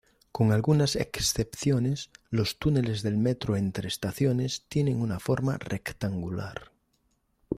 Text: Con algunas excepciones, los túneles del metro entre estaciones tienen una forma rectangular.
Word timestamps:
Con 0.31 0.51
algunas 0.51 0.95
excepciones, 0.95 2.09
los 2.31 2.57
túneles 2.57 3.03
del 3.03 3.17
metro 3.19 3.55
entre 3.55 3.87
estaciones 3.87 4.63
tienen 4.67 4.99
una 4.99 5.19
forma 5.19 5.59
rectangular. 5.59 6.71